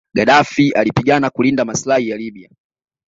[0.17, 2.49] Gadaffi alipigana kulinda maslahi ya Libya